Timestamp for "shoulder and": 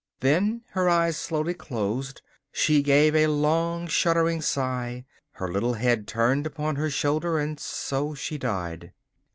6.89-7.59